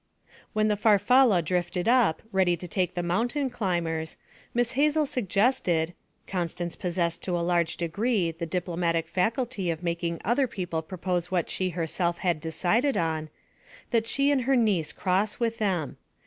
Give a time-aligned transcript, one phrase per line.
[0.53, 4.17] When the Farfalla drifted up ready to take the mountain climbers,
[4.51, 5.93] Miss Hazel suggested
[6.25, 11.51] (Constance possessed to a large degree the diplomatic faculty of making other people propose what
[11.51, 13.29] she herself had decided on)
[13.91, 15.97] that she and her niece cross with them.